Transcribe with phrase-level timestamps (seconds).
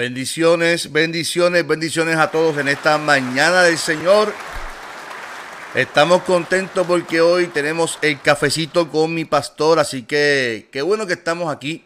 [0.00, 4.32] Bendiciones, bendiciones, bendiciones a todos en esta mañana del Señor.
[5.74, 11.12] Estamos contentos porque hoy tenemos el cafecito con mi pastor, así que qué bueno que
[11.12, 11.84] estamos aquí.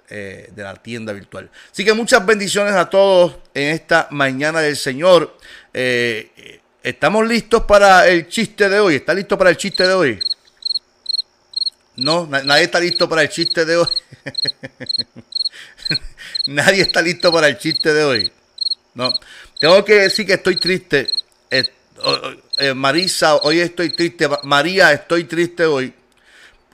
[0.10, 1.50] eh, de la tienda virtual.
[1.72, 5.38] Así que muchas bendiciones a todos en esta mañana del Señor.
[5.74, 8.96] Eh, ¿Estamos listos para el chiste de hoy?
[8.96, 10.20] ¿Está listo para el chiste de hoy?
[11.98, 13.88] No, nadie está listo para el chiste de hoy.
[16.48, 18.32] Nadie está listo para el chiste de hoy.
[18.94, 19.12] No.
[19.60, 21.08] Tengo que decir que estoy triste.
[21.50, 21.64] Eh,
[22.58, 24.28] eh, Marisa, hoy estoy triste.
[24.44, 25.94] María, estoy triste hoy.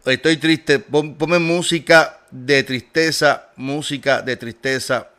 [0.06, 0.80] Estoy triste.
[0.80, 3.50] Ponme música de tristeza.
[3.58, 5.10] Música de tristeza.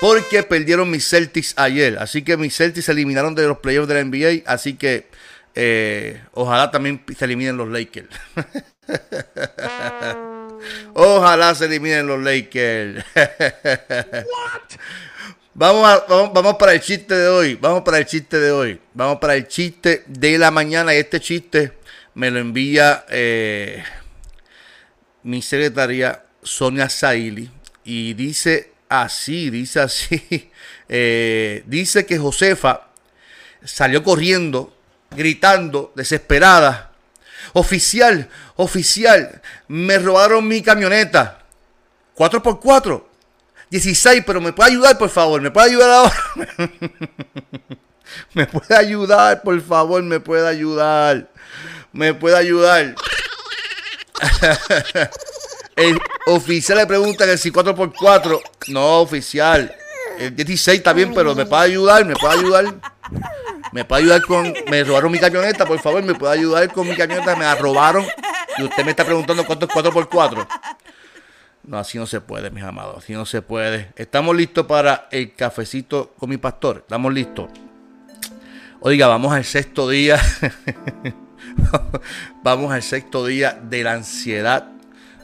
[0.00, 1.98] Porque perdieron mis Celtics ayer.
[1.98, 4.50] Así que mis Celtics se eliminaron de los playoffs de la NBA.
[4.50, 5.08] Así que
[5.54, 8.08] eh, ojalá también se eliminen los Lakers.
[10.94, 13.04] Ojalá se eliminen los Lakers.
[15.52, 17.54] Vamos, vamos, para el chiste de hoy.
[17.56, 18.80] Vamos para el chiste de hoy.
[18.94, 20.94] Vamos para el chiste de la mañana.
[20.94, 21.72] Y este chiste
[22.14, 23.82] me lo envía eh,
[25.24, 27.50] mi secretaria Sonia Saili.
[27.84, 30.50] Y dice así, dice así.
[30.92, 32.88] Eh, dice que Josefa
[33.64, 34.76] salió corriendo,
[35.12, 36.89] gritando, desesperada
[37.52, 41.40] Oficial, oficial, me robaron mi camioneta.
[42.16, 43.04] 4x4.
[43.70, 45.40] 16, pero me puede ayudar, por favor.
[45.40, 46.14] Me puede ayudar ahora.
[48.34, 50.02] me puede ayudar, por favor.
[50.02, 51.28] Me puede ayudar.
[51.92, 52.94] Me puede ayudar.
[55.76, 58.40] El oficial le pregunta que si 4x4.
[58.68, 59.74] No, oficial.
[60.18, 62.04] El 16 está pero me puede ayudar.
[62.04, 62.74] Me puede ayudar.
[63.72, 64.52] ¿Me puede ayudar con.?
[64.70, 67.36] Me robaron mi camioneta, por favor, ¿me puede ayudar con mi camioneta?
[67.36, 68.04] Me la robaron.
[68.58, 70.46] Y usted me está preguntando cuánto es 4x4.
[71.62, 72.98] No, así no se puede, mis amados.
[72.98, 73.92] Así no se puede.
[73.96, 76.78] Estamos listos para el cafecito con mi pastor.
[76.78, 77.48] Estamos listos.
[78.80, 80.18] Oiga, vamos al sexto día.
[82.42, 84.68] vamos al sexto día de la ansiedad.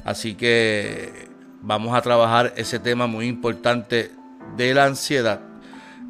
[0.05, 1.29] Así que
[1.63, 4.13] vamos a trabajar ese tema muy importante
[4.57, 5.41] de la ansiedad.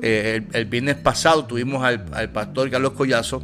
[0.00, 3.42] Eh, el, viernes pasado tuvimos al, pastor Carlos Collazo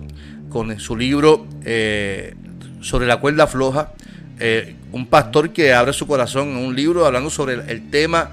[0.51, 2.35] con su libro eh,
[2.81, 3.93] sobre la cuerda floja.
[4.39, 8.31] Eh, un pastor que abre su corazón en un libro hablando sobre el, tema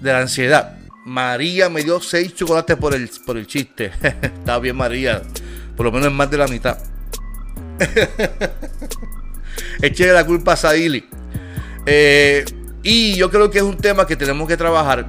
[0.00, 0.78] de la ansiedad.
[1.04, 3.92] María me dio seis chocolates por el, por el chiste.
[4.02, 5.22] Está bien, María.
[5.76, 6.78] Por lo menos es más de la mitad.
[9.82, 11.04] Eché la culpa a Saili.
[12.82, 15.06] y yo creo que es un tema que tenemos que trabajar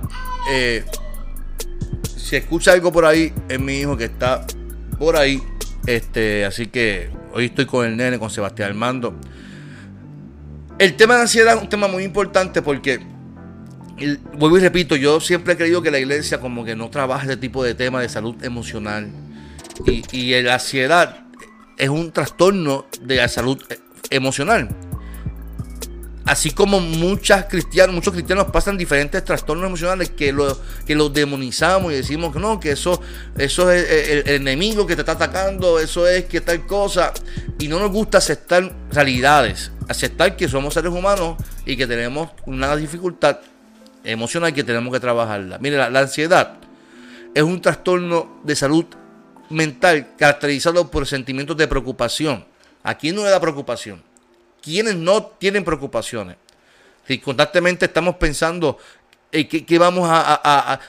[2.27, 4.45] si escucha algo por ahí, es mi hijo que está
[4.99, 5.41] por ahí.
[5.85, 9.15] Este, así que hoy estoy con el nene, con Sebastián Armando.
[10.77, 12.99] El tema de ansiedad es un tema muy importante porque,
[14.33, 17.38] vuelvo y repito, yo siempre he creído que la iglesia como que no trabaja este
[17.38, 19.09] tipo de temas de salud emocional.
[19.85, 21.27] Y, y la ansiedad
[21.77, 23.57] es un trastorno de la salud
[24.09, 24.67] emocional
[26.27, 26.79] así como
[27.49, 32.39] cristianos, muchos cristianos pasan diferentes trastornos emocionales que, lo, que los demonizamos y decimos que
[32.39, 33.01] no, que eso,
[33.38, 37.13] eso es el, enemigo que te está atacando, eso es que tal cosa.
[37.59, 42.75] Y no nos gusta aceptar realidades, aceptar que somos seres humanos y que tenemos una
[42.75, 43.39] dificultad
[44.03, 45.57] emocional que tenemos que trabajarla.
[45.59, 46.56] Mire, la, la ansiedad
[47.33, 48.85] es un trastorno de salud
[49.50, 52.45] mental caracterizado por sentimientos de preocupación.
[52.83, 54.01] Aquí no le da preocupación
[54.68, 56.36] quienes no tienen preocupaciones.
[57.08, 58.78] Si constantemente estamos pensando
[59.31, 60.81] eh, ¿qué, vamos a,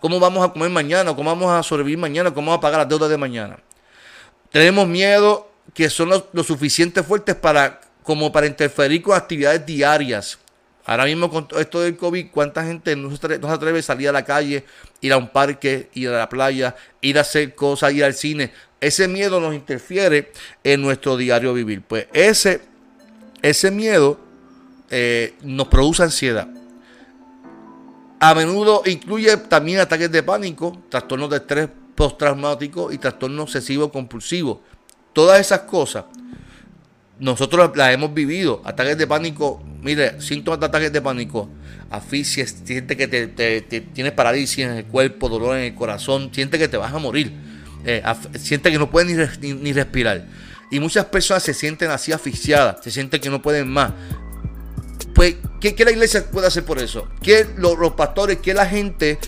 [0.00, 2.88] cómo vamos a comer mañana, cómo vamos a sobrevivir mañana, cómo vamos a pagar las
[2.88, 3.58] deudas de mañana.
[4.52, 10.38] Tenemos miedo que son lo, suficiente fuertes para como para interferir con actividades diarias.
[10.84, 14.24] Ahora mismo con esto del COVID, ¿cuánta gente no se, atreve, a salir a la
[14.24, 14.64] calle,
[15.00, 18.52] ir a un parque, ir a la playa, ir a hacer cosas, ir al cine?
[18.80, 20.30] Ese miedo nos interfiere
[20.62, 21.80] en nuestro diario vivir.
[21.82, 22.60] Pues ese,
[23.44, 24.18] ese miedo
[24.90, 26.48] eh, nos produce ansiedad.
[28.18, 34.62] A menudo incluye también ataques de pánico, trastornos de estrés postraumático y trastorno obsesivo compulsivo.
[35.12, 36.06] Todas esas cosas
[37.18, 38.62] nosotros las hemos vivido.
[38.64, 41.48] Ataques de pánico, mire, síntomas de ataques de pánico,
[41.90, 46.66] asfixia, siente que te, tienes parálisis en el cuerpo, dolor en el corazón, siente que
[46.66, 47.32] te vas a morir,
[47.84, 48.02] eh,
[48.38, 50.24] siente que no puedes ni, respirar.
[50.70, 53.92] Y muchas personas se sienten así asfixiadas, se sienten que no pueden más.
[55.14, 57.08] Pues, ¿qué, la iglesia puede hacer por eso?
[57.22, 59.18] ¿Qué los, pastores, qué la gente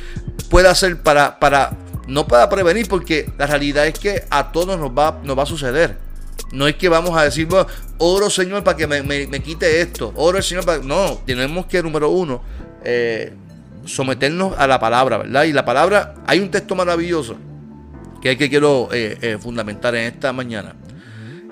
[0.51, 1.77] puede hacer para, para,
[2.09, 2.89] no para prevenir?
[2.89, 5.99] Porque la realidad es que a todos nos va, nos va a suceder.
[6.53, 7.49] No es que vamos a decir,
[7.99, 10.13] oro Señor para que me, quite esto.
[10.17, 10.79] Oro Señor para...
[10.79, 12.43] No, tenemos que, número uno,
[12.85, 13.33] eh,
[13.85, 15.45] someternos a la palabra, ¿verdad?
[15.45, 17.37] Y la palabra, hay un texto maravilloso
[18.21, 20.75] que es que quiero eh, eh, fundamentar en esta mañana,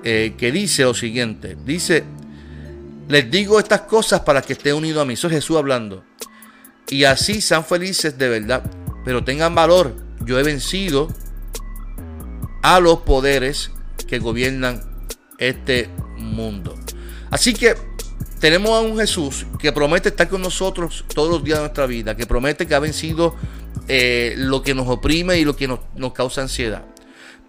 [0.05, 2.03] que dice lo siguiente, dice,
[3.09, 6.03] les digo estas cosas para que estén unidos a mí, eso es Jesús hablando,
[6.89, 8.63] y así sean felices de verdad,
[9.03, 11.07] pero tengan valor, yo he vencido
[12.61, 13.71] a los poderes
[14.07, 14.81] que gobiernan
[15.37, 16.75] este mundo.
[17.29, 17.75] Así que
[18.39, 22.15] tenemos a un Jesús que promete estar con nosotros todos los días de nuestra vida,
[22.15, 23.35] que promete que ha vencido
[23.87, 25.79] eh, lo que nos oprime y lo que nos,
[26.13, 26.83] causa ansiedad.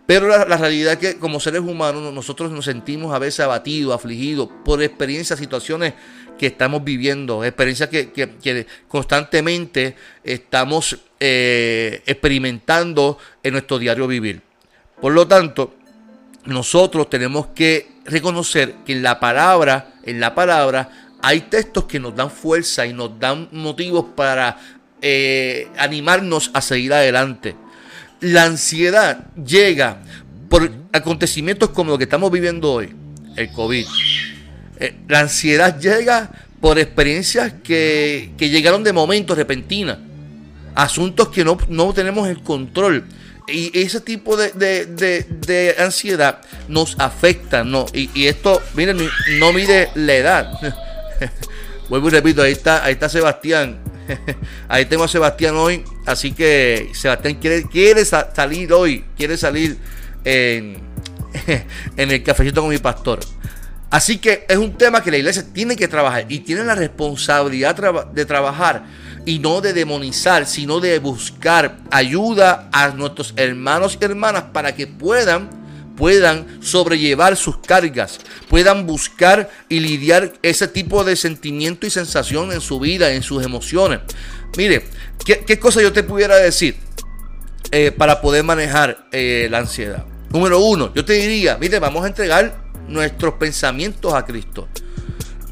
[0.06, 4.48] Pero la, realidad es que como seres humanos nosotros nos sentimos a veces abatidos, afligidos
[4.64, 5.94] por experiencias, situaciones
[6.38, 14.42] que estamos viviendo, experiencias que, constantemente estamos eh, experimentando en nuestro diario vivir.
[15.00, 15.74] Por lo tanto,
[16.44, 22.14] nosotros tenemos que reconocer que en la palabra, en la palabra, hay textos que nos
[22.14, 24.56] dan fuerza y nos dan motivos para
[25.02, 27.56] eh, animarnos a seguir adelante.
[28.20, 30.02] La ansiedad llega
[30.48, 32.94] por acontecimientos como lo que estamos viviendo hoy,
[33.36, 33.86] el COVID.
[34.78, 36.30] Eh, la ansiedad llega
[36.60, 39.98] por experiencias que, llegaron de momentos repentinas,
[40.74, 43.04] asuntos que no, no tenemos el control
[43.48, 47.86] y ese tipo de, ansiedad nos afecta, ¿no?
[47.92, 48.98] Y, esto, miren,
[49.38, 50.74] no mide la edad.
[51.88, 53.78] Vuelvo y repito, ahí está, ahí está Sebastián.
[54.68, 55.84] Ahí tengo a Sebastián hoy.
[56.04, 59.04] Así que Sebastián quiere, quiere salir hoy.
[59.16, 59.76] Quiere salir
[60.24, 60.78] en,
[61.96, 63.20] en el cafecito con mi pastor.
[63.90, 67.76] Así que es un tema que la iglesia tiene que trabajar y tiene la responsabilidad
[68.12, 68.84] de trabajar
[69.24, 74.86] y no de demonizar, sino de buscar ayuda a nuestros hermanos y hermanas para que
[74.86, 75.65] puedan
[75.96, 82.60] puedan sobrellevar sus cargas, puedan buscar y lidiar ese tipo de sentimiento y sensación en
[82.60, 84.00] su vida, en sus emociones.
[84.56, 84.84] Mire,
[85.24, 86.76] ¿qué, cosa yo te pudiera decir
[87.70, 90.04] eh, para poder manejar eh, la ansiedad?
[90.30, 94.68] Número uno, yo te diría, mire, vamos a entregar nuestros pensamientos a Cristo.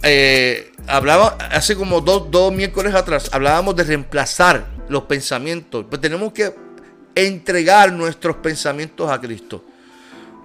[0.03, 5.87] Eh, hablaba hace como dos, dos miércoles atrás, hablábamos de reemplazar los pensamientos.
[5.89, 6.55] Pues tenemos que
[7.15, 9.65] entregar nuestros pensamientos a Cristo.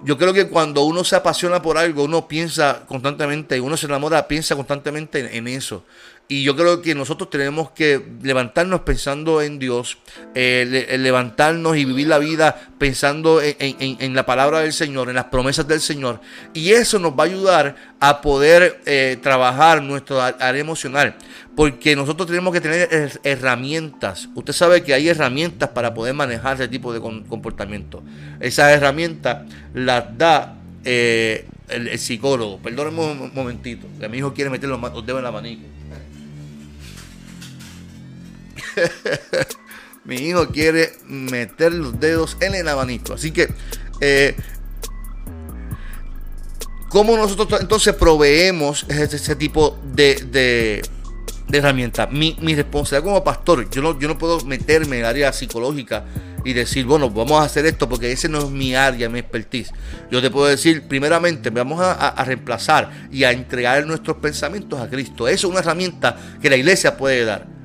[0.02, 4.26] Yo creo que cuando uno se apasiona por algo, uno piensa constantemente, uno se enamora,
[4.26, 5.84] piensa constantemente en eso.
[6.30, 9.98] Y yo creo que nosotros tenemos que levantarnos pensando en Dios,
[10.36, 15.66] eh, levantarnos y vivir la vida pensando en, la palabra del Señor, en las promesas
[15.66, 16.20] del Señor.
[16.54, 21.16] Y eso nos va a ayudar a poder eh, trabajar nuestro área emocional.
[21.56, 24.28] Porque nosotros tenemos que tener herramientas.
[24.36, 28.04] Usted sabe que hay herramientas para poder manejar ese tipo de comportamiento.
[28.38, 32.58] Esas herramientas las da eh, el, psicólogo.
[32.58, 33.88] Perdónenme un momentito.
[33.98, 35.64] Que mi hijo quiere meter los, dedos en la abanico.
[40.04, 43.14] Mi hijo quiere meter los dedos en el abanico.
[43.14, 43.48] Así que,
[44.00, 44.34] eh,
[46.88, 50.82] ¿cómo nosotros entonces proveemos ese, tipo de,
[51.52, 52.10] herramientas?
[52.10, 56.06] Mi, responsabilidad como pastor, yo no, yo no puedo meterme en el área psicológica
[56.46, 59.70] y decir, bueno, vamos a hacer esto porque ese no es mi área, mi expertise.
[60.10, 64.88] Yo te puedo decir, primeramente, vamos a, a, reemplazar y a entregar nuestros pensamientos a
[64.88, 65.28] Cristo.
[65.28, 67.59] Eso es una herramienta que la iglesia puede dar.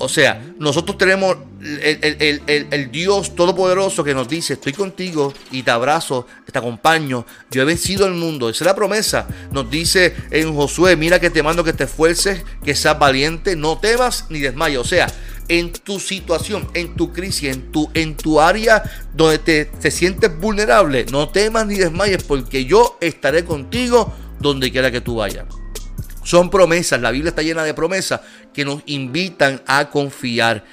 [0.00, 6.26] O sea, nosotros tenemos el, Dios Todopoderoso que nos dice, estoy contigo y te abrazo,
[6.50, 8.48] te acompaño, yo he vencido el mundo.
[8.48, 9.28] Esa es la promesa.
[9.52, 13.78] Nos dice en Josué, mira que te mando que te esfuerces, que seas valiente, no
[13.78, 14.78] temas ni desmayes.
[14.78, 15.06] O sea,
[15.48, 18.82] en tu situación, en tu crisis, en tu, en tu área
[19.14, 24.90] donde te, te sientes vulnerable, no temas ni desmayes porque yo estaré contigo donde quiera
[24.90, 25.59] que tú vayas.
[26.30, 28.20] Son promesas, la Biblia está llena de promesas
[28.54, 30.64] que nos invitan a confiar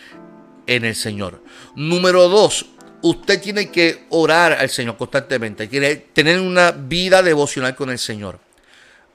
[0.68, 1.42] en el Señor.
[1.76, 2.68] Número dos,
[3.02, 8.40] usted tiene que orar al Señor constantemente, quiere tener una vida devocional con el Señor.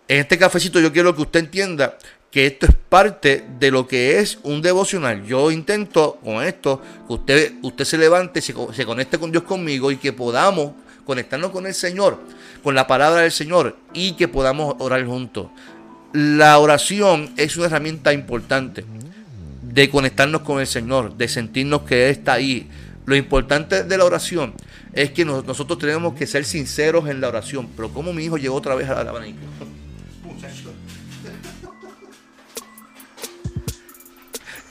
[0.08, 1.96] En este cafecito yo quiero que usted entienda
[2.28, 5.24] que esto es parte de lo que es un devocional.
[5.24, 9.92] Yo intento con esto que usted, usted se levante, se, se conecte con Dios conmigo
[9.92, 10.72] y que podamos
[11.04, 12.18] conectarnos con el Señor,
[12.62, 15.46] con la palabra del Señor y que podamos orar juntos.
[16.12, 18.84] La oración es una herramienta importante
[19.62, 22.68] de conectarnos con el Señor, de sentirnos que Él está ahí.
[23.06, 24.54] Lo importante de la oración
[24.92, 27.68] es que nosotros tenemos que ser sinceros en la oración.
[27.74, 29.38] Pero como mi hijo llegó otra vez a la abanico.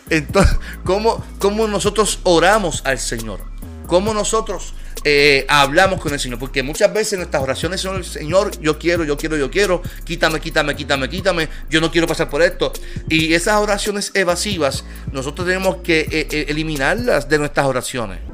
[0.10, 3.40] Entonces, ¿cómo, ¿cómo, nosotros oramos al Señor?
[3.88, 6.39] ¿Cómo nosotros eh, hablamos con el Señor?
[6.39, 10.39] Porque muchas veces nuestras oraciones son el Señor, yo quiero, yo quiero, yo quiero, quítame,
[10.39, 12.72] quítame, quítame, quítame, yo no quiero pasar por esto.
[13.10, 18.31] Y esas oraciones evasivas, nosotros tenemos que eh, eh, eliminarlas de nuestras oraciones.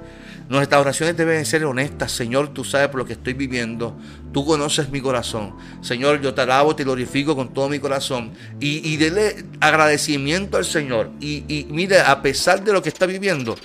[0.50, 2.12] Nuestras oraciones deben ser honestas.
[2.12, 3.98] Señor, tú sabes por lo que estoy viviendo.
[4.32, 5.56] Tú conoces mi corazón.
[5.82, 8.32] Señor, yo te alabo, te glorifico con todo mi corazón.
[8.60, 11.12] Y, y dele agradecimiento al Señor.
[11.20, 13.56] Y, y mire, a pesar de lo que está viviendo,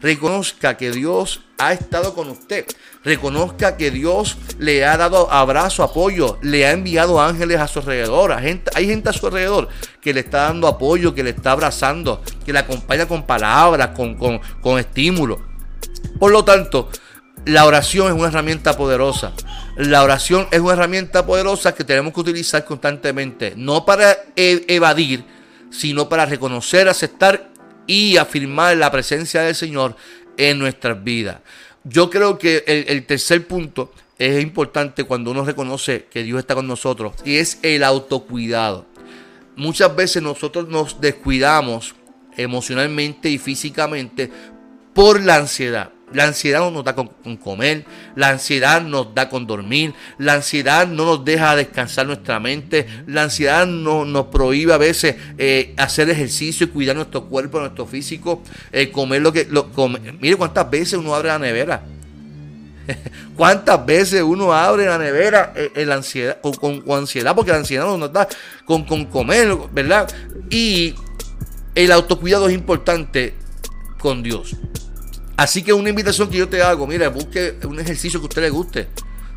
[0.00, 2.66] reconozca que Dios ha estado con usted.
[3.04, 8.32] Reconozca que Dios le ha dado abrazo, apoyo, le ha enviado ángeles a su alrededor.
[8.32, 9.68] Hay gente, a su alrededor
[10.00, 14.16] que le está dando apoyo, que le está abrazando, que le acompaña con palabras, con,
[14.16, 15.51] con, con estímulo.
[16.18, 16.88] Por lo tanto,
[17.44, 19.32] la oración es una herramienta poderosa.
[19.76, 25.24] La oración es una herramienta poderosa que tenemos que utilizar constantemente, no para e-, evadir,
[25.70, 27.50] sino para reconocer, aceptar
[27.86, 29.96] y afirmar la presencia del Señor
[30.36, 31.38] en nuestras vidas.
[31.84, 36.68] Yo creo que el, tercer punto es importante cuando uno reconoce que Dios está con
[36.68, 38.86] nosotros y es el autocuidado.
[39.56, 41.94] Muchas veces nosotros nos descuidamos
[42.36, 44.30] emocionalmente y físicamente
[44.94, 45.90] por la ansiedad.
[46.12, 47.08] La ansiedad nos da con,
[47.38, 47.84] comer,
[48.16, 53.22] la ansiedad nos da con dormir, la ansiedad no nos deja descansar nuestra mente, la
[53.22, 58.42] ansiedad no, nos prohíbe a veces eh, hacer ejercicio y cuidar nuestro cuerpo, nuestro físico,
[58.72, 59.48] eh, comer lo que...
[60.20, 61.82] Mire cuántas veces uno abre la nevera.
[63.36, 67.34] ¿Cuántas veces uno abre la nevera eh, en la ansiedad, con, ansiedad?
[67.34, 68.28] Porque la ansiedad nos da
[68.64, 70.12] con, con comer, ¿verdad?
[70.50, 70.94] Y
[71.74, 73.34] el autocuidado es importante
[74.02, 74.56] con Dios.
[75.36, 78.42] Así que una invitación que yo te hago, mira, busque un ejercicio que a usted
[78.42, 78.88] le guste.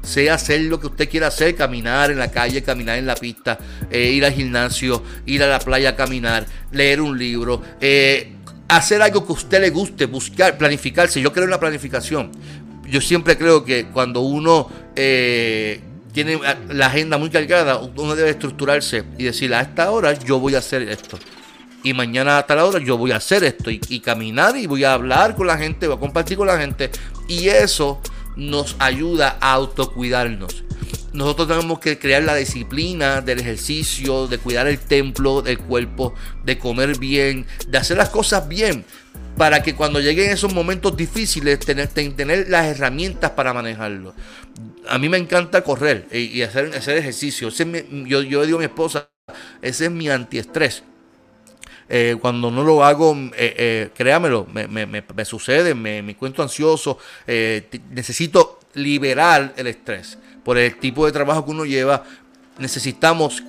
[0.02, 3.58] Sea hacer lo que usted quiera hacer, caminar en la calle, caminar en la pista,
[3.90, 8.34] eh, ir al gimnasio, ir a la playa a caminar, leer un libro, eh,
[8.68, 11.22] hacer algo que a usted le guste, buscar, planificarse.
[11.22, 12.32] Yo creo en la planificación.
[12.88, 15.80] Yo siempre creo que cuando uno eh,
[16.12, 20.56] tiene la agenda muy cargada, uno debe estructurarse y decir, a esta hora yo voy
[20.56, 21.18] a hacer esto
[21.86, 24.94] y mañana a tal hora yo voy a hacer esto y, caminar y voy a
[24.94, 26.90] hablar con la gente, voy a compartir con la gente
[27.28, 28.02] y eso
[28.36, 30.64] nos ayuda a autocuidarnos.
[31.14, 36.58] Nosotros tenemos que crear la disciplina del ejercicio, de cuidar el templo del cuerpo, de
[36.58, 38.84] comer bien, de hacer las cosas bien,
[39.38, 44.16] para que cuando lleguen esos momentos difíciles, tener, tener las herramientas para manejarlo.
[44.90, 47.50] A mí me encanta correr y, hacer, hacer ejercicio.
[47.50, 49.08] yo, yo digo a mi esposa,
[49.62, 50.84] ese es mi antiestrés.
[51.88, 56.98] Eh, cuando no lo hago, eh, eh, créamelo, me, me, me, sucede, me, encuentro ansioso,
[57.92, 60.18] necesito liberar el estrés.
[60.44, 62.04] Por el tipo de trabajo que uno lleva,
[62.58, 63.44] necesitamos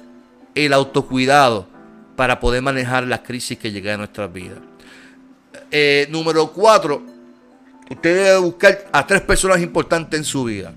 [0.54, 1.66] el autocuidado
[2.14, 4.58] para poder manejar las crisis que llegan a nuestras vidas.
[6.10, 7.02] número cuatro,
[7.90, 10.74] usted debe buscar a tres personas importantes en su vida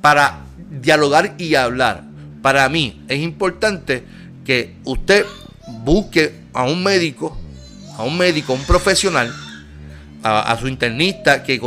[0.00, 2.04] para dialogar y hablar.
[2.40, 4.04] Para mí es importante
[4.44, 5.26] que usted
[5.66, 7.36] busque a un médico,
[7.96, 9.32] a un médico, un profesional,
[10.22, 11.60] a, su internista, que,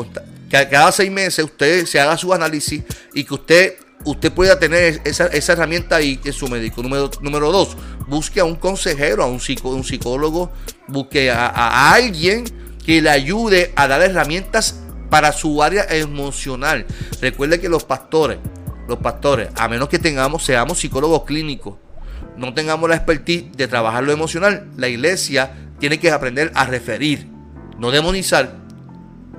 [0.49, 5.27] cada seis meses usted se haga su análisis y que usted, usted pueda tener esa,
[5.27, 6.81] herramienta ahí en su médico.
[6.81, 7.77] Número, número dos,
[8.07, 10.51] busque a un consejero, a un, un psicólogo,
[10.87, 12.45] busque a, alguien
[12.85, 14.75] que le ayude a dar herramientas
[15.09, 16.85] para su área emocional.
[17.21, 18.39] Recuerde que los pastores,
[18.87, 21.75] los pastores, a menos que tengamos, seamos psicólogos clínicos,
[22.39, 27.27] no tengamos la expertise de trabajar lo emocional, la iglesia tiene que aprender a referir,
[27.77, 28.55] no demonizar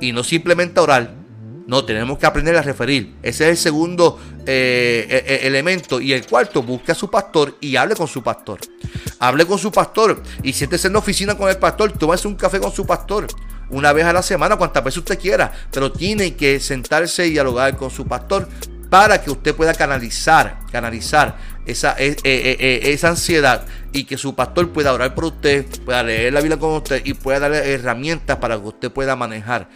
[0.00, 1.18] y no simplemente orar.
[1.66, 3.14] No, tenemos que aprender a referir.
[3.22, 6.00] Ese es el segundo eh, e, e, elemento.
[6.00, 8.58] Y el cuarto, busque a su pastor y hable con su pastor.
[9.20, 11.92] Hable con su pastor y siéntese en la oficina con el pastor.
[11.92, 13.28] Tómese un café con su pastor.
[13.68, 15.52] Una vez a la semana, cuantas veces usted quiera.
[15.70, 18.48] Pero tiene que sentarse y dialogar con su pastor
[18.90, 24.34] para que usted pueda canalizar, canalizar esa, eh, eh, eh, esa ansiedad y que su
[24.34, 28.36] pastor pueda orar por usted, pueda leer la Biblia con usted y pueda darle herramientas
[28.38, 29.68] para que usted pueda manejar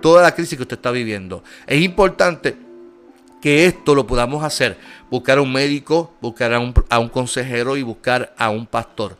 [0.00, 1.44] toda la crisis que usted está viviendo.
[1.66, 2.56] Es importante
[3.40, 4.76] que esto lo podamos hacer,
[5.10, 9.16] buscar a un médico, buscar a un, a un consejero y buscar a un pastor,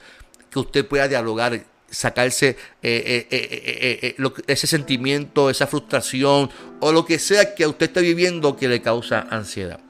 [0.50, 7.86] que usted pueda dialogar sacarse ese sentimiento, esa frustración o lo que sea que usted
[7.86, 9.80] esté viviendo que le causa ansiedad.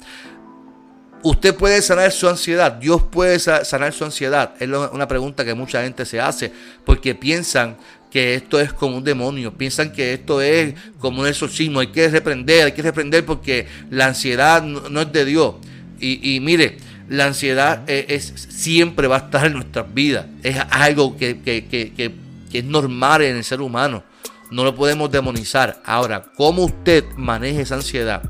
[1.22, 4.54] Usted puede sanar su ansiedad, Dios puede sanar su ansiedad.
[4.58, 6.50] Es una pregunta que mucha gente se hace
[6.84, 7.76] porque piensan
[8.10, 12.08] que esto es como un demonio, piensan que esto es como un exorcismo, hay que
[12.08, 15.54] reprender, hay que reprender porque la ansiedad no, es de Dios.
[16.00, 16.78] Y, mire,
[17.10, 22.14] la ansiedad es, siempre va a estar en nuestras vidas, es algo que, que
[22.52, 24.02] es normal en el ser humano,
[24.50, 25.80] no lo podemos demonizar.
[25.84, 28.22] Ahora, ¿cómo usted maneja esa ansiedad?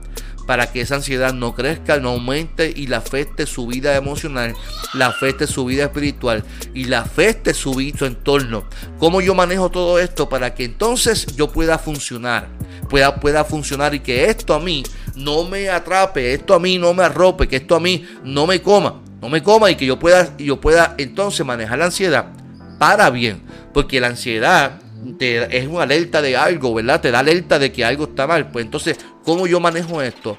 [0.50, 4.56] Para que esa ansiedad no crezca, no aumente y la afecte su vida emocional,
[4.94, 6.42] la afecte su vida espiritual
[6.74, 8.64] y la afecte su, su entorno.
[8.98, 12.48] ¿Cómo yo manejo todo esto para que entonces yo pueda funcionar?
[12.88, 14.82] Pueda, pueda funcionar y que esto a mí
[15.14, 18.60] no me atrape, esto a mí no me arrope, que esto a mí no me
[18.60, 22.26] coma, no me coma y que yo pueda, yo pueda entonces manejar la ansiedad
[22.80, 23.40] para bien,
[23.72, 24.80] porque la ansiedad
[25.20, 27.00] es una alerta de algo, ¿verdad?
[27.00, 28.50] Te da alerta de que algo está mal.
[28.50, 30.36] Pues entonces, ¿cómo yo manejo esto?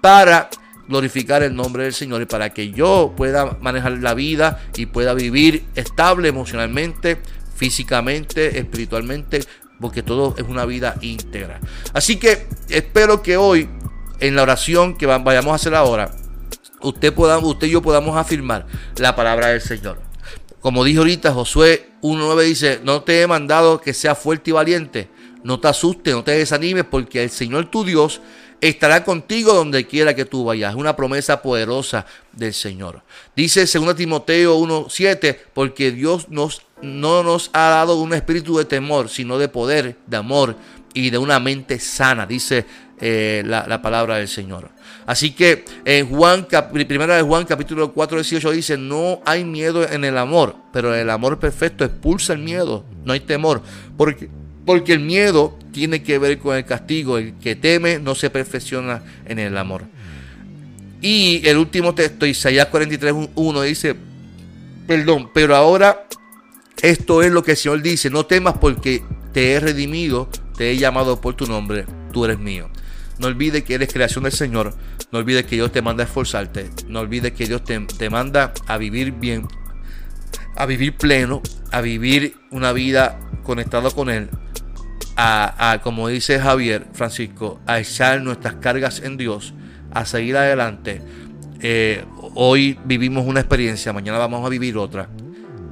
[0.00, 0.48] Para
[0.88, 5.14] glorificar el nombre del Señor y para que yo pueda manejar la vida y pueda
[5.14, 7.18] vivir estable emocionalmente,
[7.54, 9.40] físicamente, espiritualmente,
[9.80, 11.60] porque todo es una vida íntegra.
[11.92, 13.68] Así que espero que hoy,
[14.20, 16.10] en la oración que vayamos a hacer ahora,
[16.80, 18.66] usted, pueda, usted y yo podamos afirmar
[18.96, 20.11] la palabra del Señor.
[20.62, 25.08] Como dijo ahorita Josué 1.9 dice, no te he mandado que seas fuerte y valiente,
[25.42, 28.20] no te asustes, no te desanimes, porque el Señor tu Dios
[28.60, 30.72] estará contigo donde quiera que tú vayas.
[30.72, 33.02] Es una promesa poderosa del Señor.
[33.34, 39.08] Dice 2 Timoteo 1.7, porque Dios nos, no nos ha dado un espíritu de temor,
[39.08, 40.56] sino de poder, de amor
[40.94, 42.64] y de una mente sana, dice
[43.00, 44.70] eh, la, palabra del Señor.
[45.06, 50.04] Así que en Juan, primera de Juan capítulo 4, 18 dice, no hay miedo en
[50.04, 53.62] el amor, pero el amor perfecto expulsa el miedo, no hay temor,
[53.96, 54.28] porque,
[54.64, 59.02] porque el miedo tiene que ver con el castigo, el que teme no se perfecciona
[59.24, 59.84] en el amor.
[61.00, 63.96] Y el último texto, Isaías 43, 1 dice,
[64.86, 66.06] perdón, pero ahora
[66.80, 70.76] esto es lo que el Señor dice, no temas porque te he redimido, te he
[70.76, 72.70] llamado por tu nombre, tú eres mío.
[73.18, 74.74] No olvides que eres creación del Señor.
[75.10, 76.70] No olvides que Dios te manda a esforzarte.
[76.88, 79.46] No olvides que Dios te, manda a vivir bien,
[80.56, 84.30] a vivir pleno, a vivir una vida conectado con Él.
[85.16, 89.54] A, como dice Javier Francisco, a echar nuestras cargas en Dios,
[89.92, 91.02] a seguir adelante.
[91.60, 95.08] Eh, hoy vivimos una experiencia, mañana vamos a vivir otra.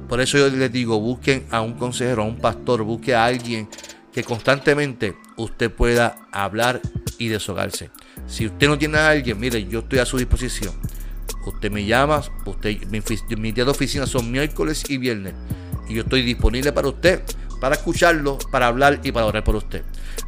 [0.07, 3.67] Por eso yo les digo, busquen a un consejero, a un pastor, busque a alguien
[4.11, 6.81] que constantemente usted pueda hablar
[7.21, 7.91] y deshogarse.
[8.25, 10.73] Si usted no tiene a alguien, mire, yo estoy a su disposición.
[11.45, 12.99] Usted me llama, usted, mi,
[13.37, 15.35] mis días de oficina son miércoles y viernes.
[15.87, 17.21] Y yo estoy disponible para usted,
[17.59, 19.83] para escucharlo, para hablar y para orar por usted.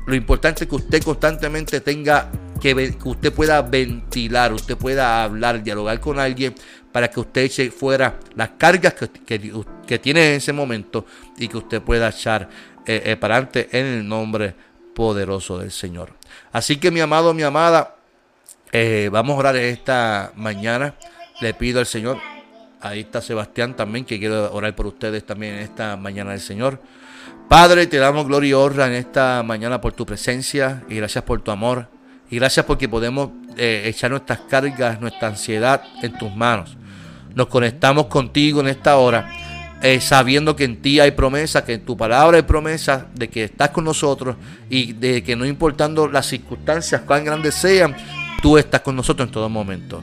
[0.05, 2.29] Lo importante es que usted constantemente tenga
[2.61, 6.53] que, que usted pueda ventilar, usted pueda hablar, dialogar con alguien
[6.91, 9.39] para que usted eche fuera las cargas que,
[9.87, 11.07] que, tiene en ese momento
[11.39, 12.47] y que usted pueda echar
[12.85, 14.53] eh, eh, para adelante en el nombre
[14.93, 16.13] poderoso del Señor.
[16.51, 17.95] Así que mi amado, mi amada,
[18.71, 20.95] eh, vamos a orar esta mañana.
[21.41, 22.17] Le pido al Señor,
[22.81, 26.79] ahí está Sebastián también, que quiero orar por ustedes también en esta mañana del Señor.
[27.49, 31.41] Padre, te damos gloria y honra en esta mañana por tu presencia y gracias por
[31.41, 31.87] tu amor.
[32.29, 36.75] Y gracias porque podemos eh, echar nuestras cargas, nuestra ansiedad en tus manos.
[37.35, 39.42] Nos conectamos contigo en esta hora
[39.83, 43.43] eh, sabiendo que en ti hay promesa, que en tu palabra hay promesa de que
[43.43, 44.37] estás con nosotros
[44.69, 47.93] y de que no importando las circunstancias, cuán grandes sean,
[48.41, 50.01] tú estás con nosotros en todo momento.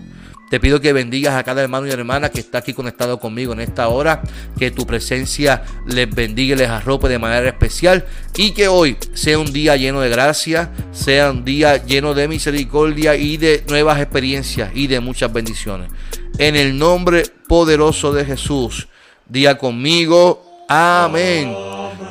[0.50, 3.60] Te pido que bendigas a cada hermano y hermana que está aquí conectado conmigo en
[3.60, 4.20] esta hora,
[4.58, 8.04] que tu presencia les bendiga y les arrope de manera especial
[8.36, 13.16] y que hoy sea un día lleno de gracia, sea un día lleno de misericordia
[13.16, 15.90] y de nuevas experiencias y de muchas bendiciones.
[16.36, 18.86] En el nombre poderoso de Jesús.
[19.30, 21.54] Día conmigo, amén.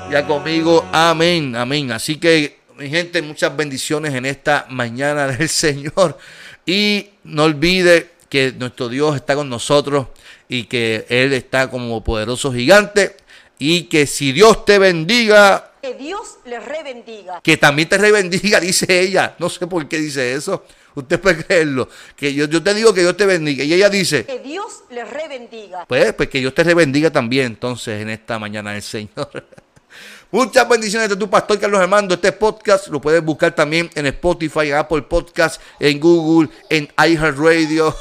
[0.09, 1.91] Día conmigo, amén, amén.
[1.91, 6.17] Así que, mi gente, muchas bendiciones en esta mañana del Señor.
[6.65, 10.07] Y no olvide que nuestro Dios está con nosotros
[10.47, 13.17] y que Él está como poderoso gigante.
[13.57, 17.41] Y que si Dios te bendiga, Que Dios les rebendiga.
[17.41, 19.35] Que también te rebendiga, dice ella.
[19.39, 20.65] No sé por qué dice eso.
[20.95, 21.87] Usted puede creerlo.
[22.15, 23.63] Que yo, yo te digo que Dios te bendiga.
[23.63, 24.25] Y ella dice.
[24.25, 25.85] Que Dios les rebendiga.
[25.85, 29.29] Pues, pues que Dios te rebendiga también entonces en esta mañana del Señor.
[30.31, 32.13] Muchas bendiciones de tu pastor Carlos Armando.
[32.13, 37.95] Este podcast lo puedes buscar también en Spotify, en Apple Podcast, en Google, en iHeartRadio.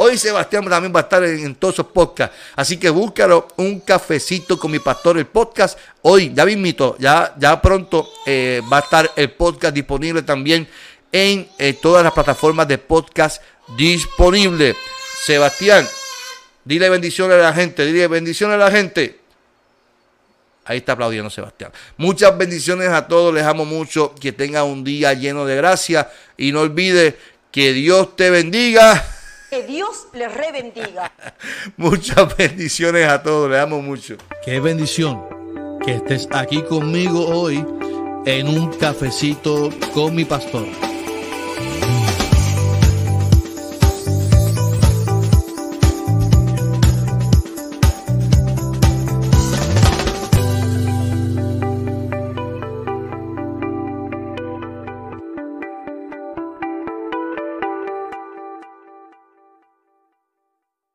[0.00, 2.36] Hoy Sebastián también va a estar en, todos esos podcasts.
[2.54, 5.76] Así que búscalo un cafecito con mi pastor, el podcast.
[6.02, 10.68] Hoy, ya invito, ya, ya pronto eh, va a estar el podcast disponible también
[11.10, 13.42] en eh, todas las plataformas de podcast
[13.76, 14.76] disponible.
[15.24, 15.84] Sebastián,
[16.64, 19.18] dile bendiciones a la gente, dile bendiciones a la gente.
[20.64, 21.72] Ahí está aplaudiendo Sebastián.
[21.96, 26.52] Muchas bendiciones a todos, les amo mucho, que tengan un día lleno de gracia y
[26.52, 27.18] no olvide
[27.50, 29.16] que Dios te bendiga.
[29.50, 31.12] Que Dios les rebendiga.
[31.76, 34.16] Muchas bendiciones a todos, le amo mucho.
[34.44, 35.24] Qué bendición
[35.84, 37.64] que estés aquí conmigo hoy
[38.26, 40.66] en un cafecito con mi pastor.